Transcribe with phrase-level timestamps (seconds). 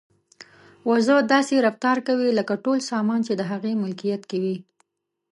[0.89, 4.55] وزه داسې رفتار کوي لکه ټول سامان چې د هغې ملکیت وي.